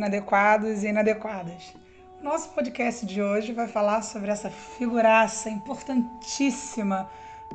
[0.00, 1.74] Inadequados e inadequadas.
[2.22, 7.10] Nosso podcast de hoje vai falar sobre essa figuraça importantíssima,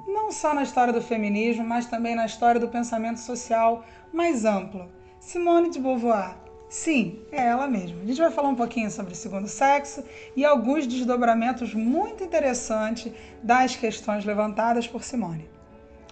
[0.07, 4.87] não só na história do feminismo, mas também na história do pensamento social mais amplo.
[5.19, 6.35] Simone de Beauvoir.
[6.69, 8.03] Sim, é ela mesma.
[8.03, 10.03] A gente vai falar um pouquinho sobre o segundo sexo
[10.35, 15.49] e alguns desdobramentos muito interessantes das questões levantadas por Simone.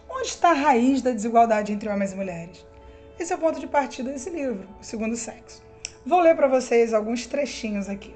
[0.09, 2.65] Onde está a raiz da desigualdade entre homens e mulheres?
[3.19, 5.62] Esse é o ponto de partida desse livro, O Segundo Sexo.
[6.05, 8.13] Vou ler para vocês alguns trechinhos aqui.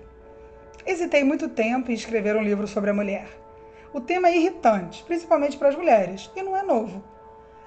[0.86, 3.30] Hesitei muito tempo em escrever um livro sobre a mulher.
[3.94, 7.02] O tema é irritante, principalmente para as mulheres, e não é novo.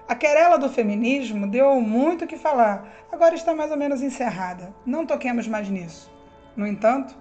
[0.06, 4.74] A querela do feminismo deu muito o que falar, agora está mais ou menos encerrada.
[4.84, 6.12] Não toquemos mais nisso.
[6.54, 7.16] No entanto,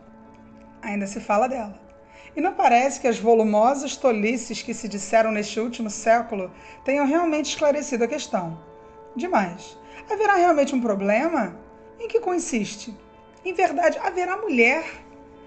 [0.82, 1.80] ainda se fala dela.
[2.36, 6.52] E não parece que as volumosas tolices que se disseram neste último século
[6.84, 8.60] tenham realmente esclarecido a questão.
[9.16, 9.78] Demais.
[10.12, 11.69] Haverá realmente um problema?
[12.00, 12.96] Em que consiste?
[13.44, 14.86] Em verdade, haverá mulher?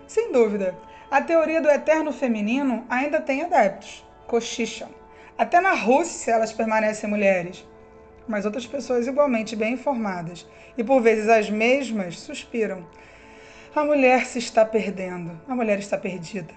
[0.06, 0.76] Sem dúvida.
[1.10, 4.04] A teoria do eterno feminino ainda tem adeptos.
[4.26, 4.90] Cochicham.
[5.38, 7.66] Até na Rússia elas permanecem mulheres.
[8.28, 12.86] Mas outras pessoas igualmente bem informadas, e por vezes as mesmas, suspiram.
[13.74, 15.40] A mulher se está perdendo.
[15.48, 16.54] A mulher está perdida.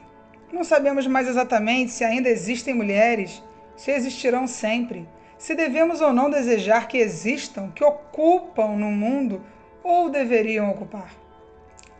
[0.51, 3.41] Não sabemos mais exatamente se ainda existem mulheres,
[3.75, 9.41] se existirão sempre, se devemos ou não desejar que existam, que ocupam no mundo
[9.85, 11.11] ou deveriam ocupar?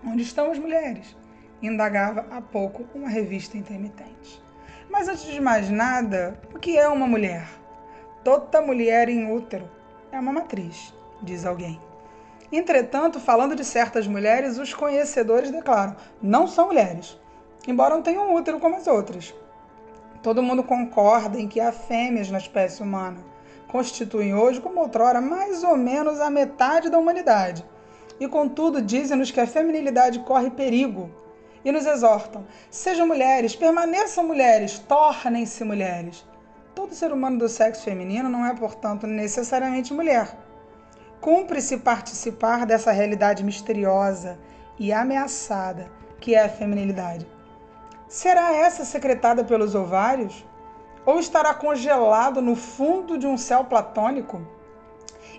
[0.04, 1.16] Onde estão as mulheres?
[1.62, 4.44] Indagava há pouco uma revista intermitente.
[4.90, 7.48] Mas antes de mais nada, o que é uma mulher?
[8.24, 9.70] Toda mulher em útero
[10.12, 11.80] é uma matriz, diz alguém.
[12.52, 17.20] Entretanto, falando de certas mulheres, os conhecedores declaram: não são mulheres,
[17.68, 19.32] embora não tenham útero como as outras.
[20.24, 23.24] Todo mundo concorda em que há fêmeas na espécie humana.
[23.68, 27.64] Constituem hoje, como outrora, mais ou menos a metade da humanidade
[28.20, 31.10] e contudo dizem-nos que a feminilidade corre perigo
[31.64, 36.26] e nos exortam: sejam mulheres, permaneçam mulheres, tornem-se mulheres.
[36.74, 40.38] Todo ser humano do sexo feminino não é, portanto, necessariamente mulher.
[41.22, 44.38] Cumpre-se participar dessa realidade misteriosa
[44.78, 45.90] e ameaçada
[46.20, 47.28] que é a feminilidade.
[48.08, 50.46] Será essa secretada pelos ovários?
[51.06, 54.42] Ou estará congelado no fundo de um céu platônico?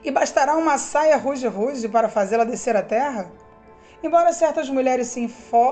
[0.06, 3.28] E bastará uma saia ruge-ruge para fazê-la descer à terra?
[4.00, 5.28] Embora certas mulheres se,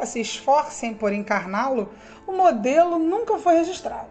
[0.06, 1.90] se esforcem por encarná-lo,
[2.26, 4.08] o modelo nunca foi registrado.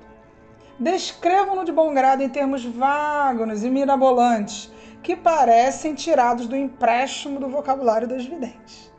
[0.80, 7.50] Descrevam-no de bom grado em termos vagos e mirabolantes, que parecem tirados do empréstimo do
[7.50, 8.90] vocabulário das videntes.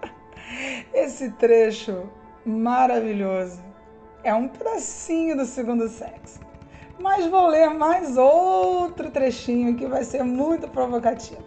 [0.94, 2.08] Esse trecho
[2.46, 3.60] maravilhoso
[4.22, 6.51] é um pedacinho do segundo sexo
[7.02, 11.42] mas vou ler mais outro trechinho que vai ser muito provocativo.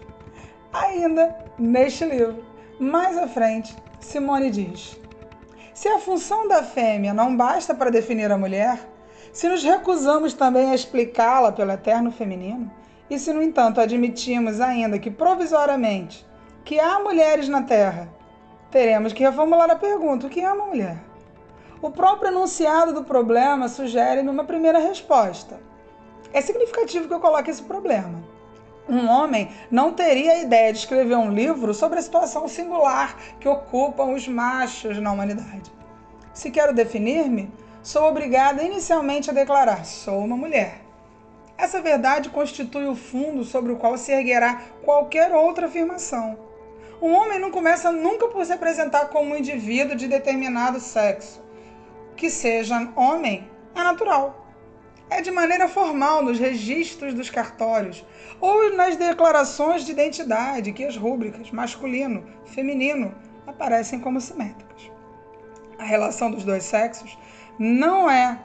[0.74, 2.44] Ainda neste livro,
[2.78, 5.00] mais à frente, Simone diz:
[5.74, 8.80] Se a função da fêmea não basta para definir a mulher,
[9.32, 12.70] se nos recusamos também a explicá-la pelo eterno feminino,
[13.10, 16.26] e se, no entanto, admitimos ainda que provisoriamente
[16.66, 18.10] que há mulheres na Terra,
[18.72, 20.98] teremos que reformular a pergunta: o que é uma mulher?
[21.85, 25.59] O próprio enunciado do problema sugere numa primeira resposta.
[26.34, 28.23] É significativo que eu coloque esse problema.
[28.90, 33.47] Um homem não teria a ideia de escrever um livro sobre a situação singular que
[33.47, 35.72] ocupam os machos na humanidade.
[36.34, 37.53] Se quero definir-me,
[37.84, 40.81] sou obrigada inicialmente a declarar: sou uma mulher.
[41.55, 46.35] Essa verdade constitui o fundo sobre o qual se erguerá qualquer outra afirmação.
[46.99, 51.45] Um homem não começa nunca por se apresentar como um indivíduo de determinado sexo
[52.16, 54.46] que seja homem é natural.
[55.09, 58.03] É de maneira formal nos registros dos cartórios
[58.41, 63.14] ou nas declarações de identidade que as rúbricas masculino, feminino
[63.46, 64.91] aparecem como simétricas.
[65.78, 67.17] A relação dos dois sexos
[67.59, 68.40] não é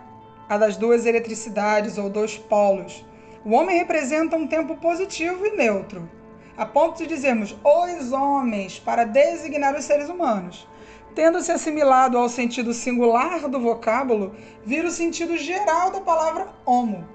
[0.48, 3.04] a das duas eletricidades ou dois polos.
[3.44, 6.10] O homem representa um tempo positivo e neutro,
[6.56, 10.68] a ponto de dizermos os homens para designar os seres humanos
[11.14, 14.34] tendo se assimilado ao sentido singular do vocábulo,
[14.64, 17.06] vira o sentido geral da palavra homo.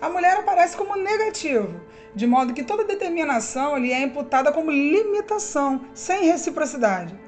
[0.00, 1.80] A mulher aparece como negativo,
[2.14, 7.18] de modo que toda determinação lhe é imputada como limitação, sem reciprocidade.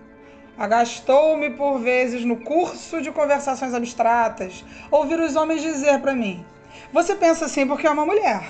[0.56, 6.44] Agastou-me por vezes no curso de conversações abstratas ouvir os homens dizer para mim:
[6.92, 8.42] Você pensa assim porque é uma mulher.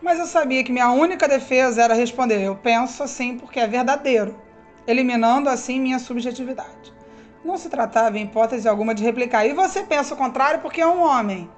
[0.00, 4.36] Mas eu sabia que minha única defesa era responder: Eu penso assim porque é verdadeiro,
[4.86, 6.95] eliminando assim minha subjetividade.
[7.46, 9.46] Não se tratava, em hipótese alguma, de replicar.
[9.46, 11.48] E você pensa o contrário porque é um homem.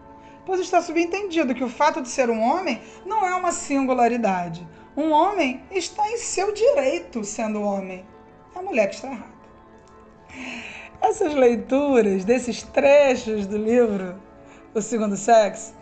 [0.44, 4.68] Pois está subentendido que o fato de ser um homem não é uma singularidade.
[4.94, 8.04] Um homem está em seu direito sendo homem.
[8.54, 9.38] A mulher que está errada.
[11.00, 14.20] Essas leituras desses trechos do livro
[14.74, 15.72] O Segundo Sexo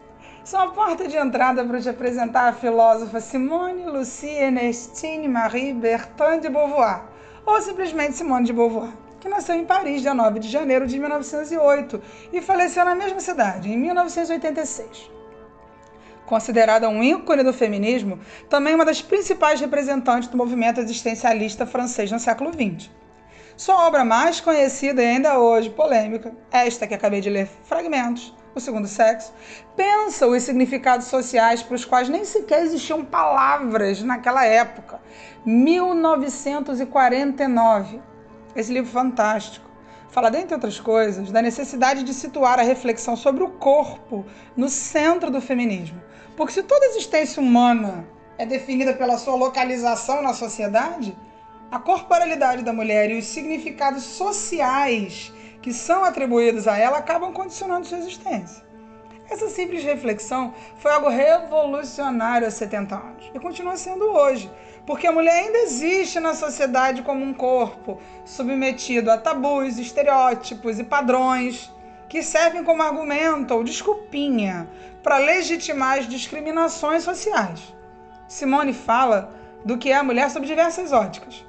[0.45, 6.39] são a porta de entrada para te apresentar a filósofa Simone Lucie Ernestine Marie Bertrand
[6.39, 7.03] de Beauvoir,
[7.45, 12.01] ou simplesmente Simone de Beauvoir que nasceu em Paris, dia 9 de janeiro de 1908
[12.33, 15.11] e faleceu na mesma cidade, em 1986.
[16.25, 22.21] Considerada um ícone do feminismo, também uma das principais representantes do movimento existencialista francês no
[22.21, 22.89] século XX.
[23.57, 28.61] Sua obra mais conhecida e ainda hoje polêmica, esta que acabei de ler fragmentos, O
[28.61, 29.33] Segundo Sexo,
[29.75, 35.01] pensa os significados sociais para os quais nem sequer existiam palavras naquela época.
[35.45, 38.01] 1949
[38.57, 39.67] esse livro fantástico
[40.09, 44.25] fala, dentre outras coisas, da necessidade de situar a reflexão sobre o corpo
[44.57, 46.03] no centro do feminismo.
[46.37, 48.09] Porque se toda existência humana
[48.39, 51.17] é definida pela sua localização na sociedade,
[51.71, 57.87] a corporalidade da mulher e os significados sociais que são atribuídos a ela acabam condicionando
[57.87, 58.65] sua existência.
[59.29, 64.51] Essa simples reflexão foi algo revolucionário há 70 anos e continua sendo hoje,
[64.87, 70.85] porque a mulher ainda existe na sociedade como um corpo submetido a tabus, estereótipos e
[70.85, 71.73] padrões
[72.09, 74.69] que servem como argumento ou desculpinha
[75.03, 77.75] para legitimar as discriminações sociais.
[78.29, 79.35] Simone fala
[79.65, 81.45] do que é a mulher sob diversas óticas: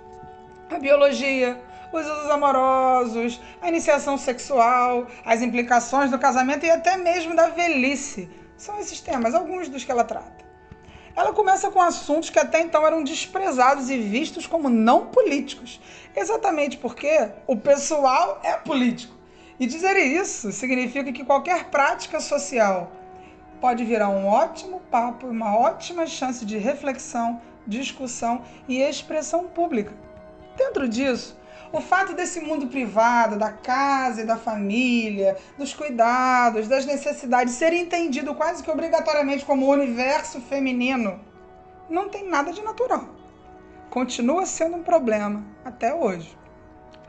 [0.72, 1.62] a biologia,
[1.94, 8.30] os usos amorosos, a iniciação sexual, as implicações do casamento e até mesmo da velhice.
[8.58, 10.47] São esses temas, alguns dos que ela trata.
[11.18, 15.82] Ela começa com assuntos que até então eram desprezados e vistos como não políticos,
[16.16, 19.16] exatamente porque o pessoal é político.
[19.60, 22.92] E dizer isso significa que qualquer prática social
[23.60, 29.94] pode virar um ótimo papo, uma ótima chance de reflexão, discussão e expressão pública.
[30.56, 31.36] Dentro disso,
[31.72, 37.74] o fato desse mundo privado, da casa e da família, dos cuidados, das necessidades, ser
[37.74, 41.20] entendido quase que obrigatoriamente como o universo feminino,
[41.90, 43.06] não tem nada de natural.
[43.90, 46.38] Continua sendo um problema até hoje.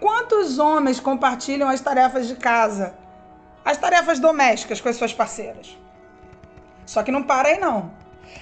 [0.01, 2.97] Quantos homens compartilham as tarefas de casa,
[3.65, 5.77] as tarefas domésticas com as suas parceiras?
[6.87, 7.91] Só que não para aí não.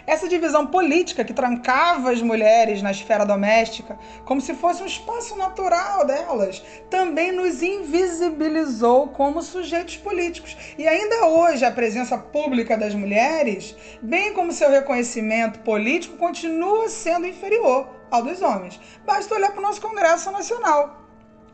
[0.06, 5.36] Essa divisão política que trancava as mulheres na esfera doméstica, como se fosse um espaço
[5.36, 10.56] natural delas, também nos invisibilizou como sujeitos políticos.
[10.78, 17.26] E ainda hoje a presença pública das mulheres, bem como seu reconhecimento político, continua sendo
[17.26, 18.80] inferior ao dos homens.
[19.04, 21.02] Basta olhar para o nosso Congresso Nacional.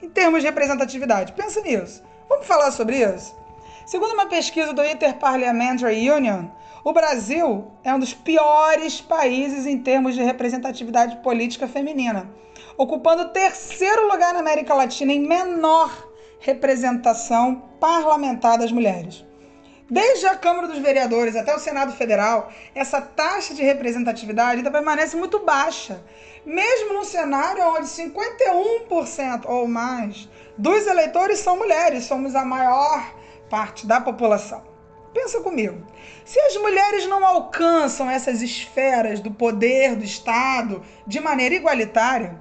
[0.03, 2.03] Em termos de representatividade, pensa nisso.
[2.29, 3.42] Vamos falar sobre isso?
[3.93, 6.47] Segundo uma pesquisa do Interparliamentary Union,
[6.83, 12.27] o Brasil é um dos piores países em termos de representatividade política feminina,
[12.79, 16.09] ocupando o terceiro lugar na América Latina em menor
[16.41, 19.27] representação parlamentar das mulheres.
[19.91, 25.19] Desde a Câmara dos Vereadores até o Senado Federal, essa taxa de representatividade ainda permanece
[25.19, 26.03] muito baixa,
[26.47, 33.21] mesmo num cenário onde 51% ou mais dos eleitores são mulheres, somos a maior
[33.53, 34.63] parte da população.
[35.13, 35.87] Pensa comigo.
[36.25, 42.41] Se as mulheres não alcançam essas esferas do poder do Estado de maneira igualitária,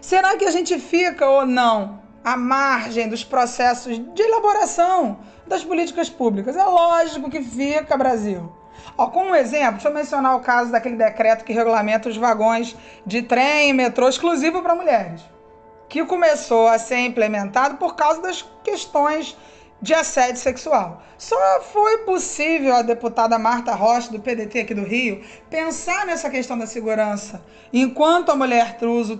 [0.00, 5.18] será que a gente fica ou não à margem dos processos de elaboração
[5.48, 6.56] das políticas públicas?
[6.56, 8.52] É lógico que fica, Brasil.
[8.96, 13.20] Ó, como exemplo, deixa eu mencionar o caso daquele decreto que regulamenta os vagões de
[13.20, 15.22] trem e metrô exclusivo para mulheres,
[15.88, 19.36] que começou a ser implementado por causa das questões
[19.84, 21.02] de assédio sexual.
[21.18, 26.56] Só foi possível a deputada Marta Rocha, do PDT aqui do Rio, pensar nessa questão
[26.56, 29.14] da segurança enquanto a mulher usa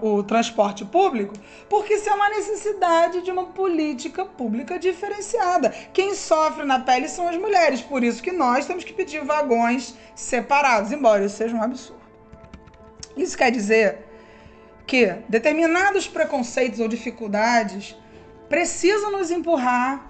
[0.00, 1.34] o, transporte público,
[1.68, 5.70] porque isso é uma necessidade de uma política pública diferenciada.
[5.92, 9.96] Quem sofre na pele são as mulheres, por isso que nós temos que pedir vagões
[10.14, 12.00] separados, embora isso seja um absurdo.
[13.16, 14.06] Isso quer dizer
[14.86, 17.96] que determinados preconceitos ou dificuldades
[18.48, 20.06] precisam nos empurrar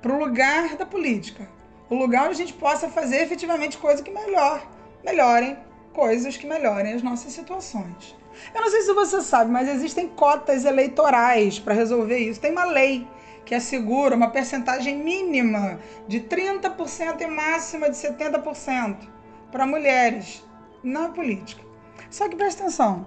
[0.00, 1.48] para o lugar da política,
[1.88, 4.66] o lugar onde a gente possa fazer efetivamente coisas que melhor,
[5.04, 5.56] melhorem
[5.92, 8.16] coisas que melhorem as nossas situações.
[8.54, 12.40] Eu não sei se você sabe, mas existem cotas eleitorais para resolver isso.
[12.40, 13.06] Tem uma lei
[13.44, 18.96] que assegura uma percentagem mínima de 30% e máxima de 70%
[19.52, 20.42] para mulheres
[20.82, 21.62] na política.
[22.10, 23.06] Só que presta atenção,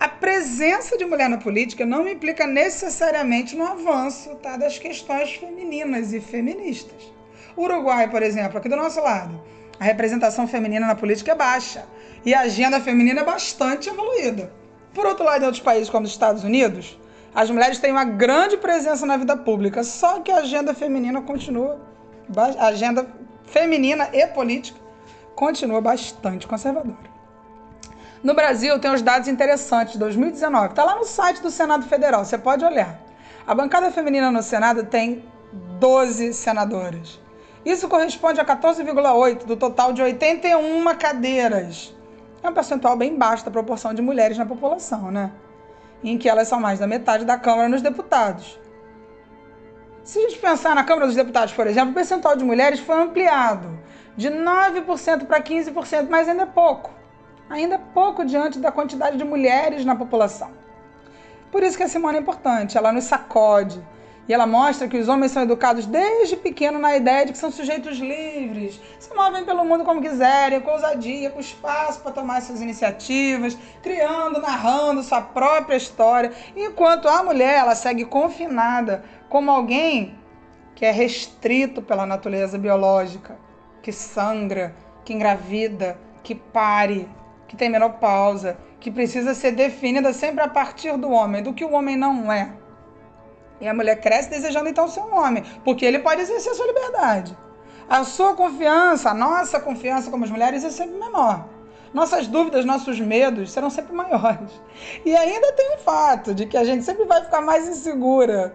[0.00, 6.14] a presença de mulher na política não implica necessariamente no avanço tá, das questões femininas
[6.14, 7.12] e feministas.
[7.54, 9.38] O Uruguai, por exemplo, aqui do nosso lado,
[9.78, 11.84] a representação feminina na política é baixa
[12.24, 14.50] e a agenda feminina é bastante evoluída.
[14.94, 16.98] Por outro lado, em outros países como os Estados Unidos,
[17.34, 21.78] as mulheres têm uma grande presença na vida pública, só que a agenda feminina continua,
[22.58, 23.06] a agenda
[23.44, 24.80] feminina e política
[25.34, 27.19] continua bastante conservadora.
[28.22, 30.68] No Brasil, tem os dados interessantes de 2019.
[30.68, 33.00] Está lá no site do Senado Federal, você pode olhar.
[33.46, 35.24] A bancada feminina no Senado tem
[35.78, 37.18] 12 senadoras.
[37.64, 41.94] Isso corresponde a 14,8% do total de 81 cadeiras.
[42.42, 45.32] É um percentual bem baixo da proporção de mulheres na população, né?
[46.04, 48.60] Em que elas são mais da metade da Câmara nos deputados.
[50.02, 52.96] Se a gente pensar na Câmara dos Deputados, por exemplo, o percentual de mulheres foi
[52.96, 53.78] ampliado
[54.16, 56.99] de 9% para 15%, mas ainda é pouco.
[57.50, 60.52] Ainda pouco diante da quantidade de mulheres na população.
[61.50, 63.84] Por isso que a Simone é importante, ela nos sacode,
[64.28, 67.50] e ela mostra que os homens são educados desde pequeno na ideia de que são
[67.50, 72.60] sujeitos livres, se movem pelo mundo como quiserem, com ousadia, com espaço para tomar suas
[72.60, 80.16] iniciativas, criando, narrando sua própria história, enquanto a mulher ela segue confinada como alguém
[80.76, 83.36] que é restrito pela natureza biológica,
[83.82, 84.72] que sangra,
[85.04, 87.08] que engravida, que pare,
[87.50, 91.72] que tem menopausa, que precisa ser definida sempre a partir do homem, do que o
[91.72, 92.52] homem não é.
[93.60, 96.68] E a mulher cresce desejando então ser um homem, porque ele pode exercer a sua
[96.68, 97.36] liberdade.
[97.88, 101.48] A sua confiança, a nossa confiança como as mulheres é sempre menor.
[101.92, 104.62] Nossas dúvidas, nossos medos serão sempre maiores.
[105.04, 108.54] E ainda tem o fato de que a gente sempre vai ficar mais insegura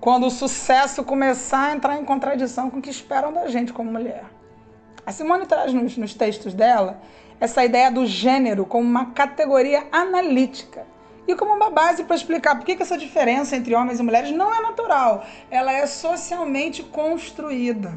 [0.00, 3.90] quando o sucesso começar a entrar em contradição com o que esperam da gente como
[3.90, 4.22] mulher.
[5.04, 7.00] A Simone traz nos, nos textos dela
[7.40, 10.86] essa ideia do gênero como uma categoria analítica
[11.26, 14.30] e como uma base para explicar por que, que essa diferença entre homens e mulheres
[14.32, 17.92] não é natural, ela é socialmente construída.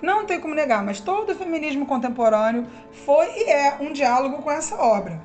[0.00, 2.66] Não tem como negar, mas todo o feminismo contemporâneo
[3.04, 5.20] foi e é um diálogo com essa obra.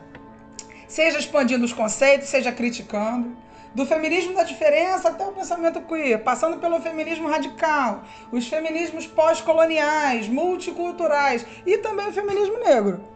[0.87, 3.37] Seja expandindo os conceitos, seja criticando.
[3.75, 10.27] Do feminismo da diferença até o pensamento queer, passando pelo feminismo radical, os feminismos pós-coloniais,
[10.27, 13.10] multiculturais e também o feminismo negro.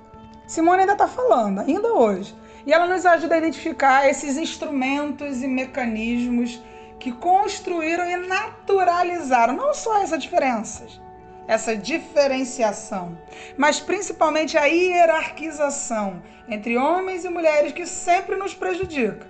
[0.48, 2.36] Simone ainda está falando, ainda hoje.
[2.66, 6.62] E ela nos ajuda a identificar esses instrumentos e mecanismos
[7.00, 11.00] que construíram e naturalizaram não só essas diferenças,
[11.48, 13.18] essa diferenciação,
[13.56, 19.28] mas principalmente a hierarquização entre homens e mulheres que sempre nos prejudica.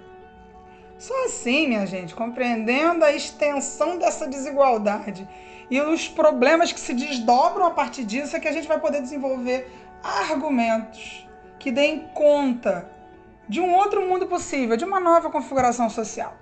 [0.98, 5.28] Só assim, minha gente, compreendendo a extensão dessa desigualdade
[5.70, 9.02] e os problemas que se desdobram a partir disso, é que a gente vai poder
[9.02, 9.70] desenvolver
[10.06, 12.88] argumentos que deem conta
[13.50, 16.36] de um outro mundo possível, de uma nova configuração social.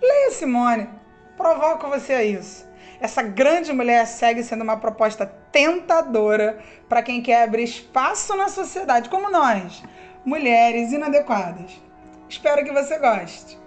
[0.00, 0.88] Leia Simone,
[1.36, 2.66] provoca você a isso.
[3.00, 9.10] Essa grande mulher segue sendo uma proposta tentadora para quem quer abrir espaço na sociedade,
[9.10, 9.82] como nós,
[10.24, 11.80] mulheres inadequadas.
[12.28, 13.58] Espero que você goste.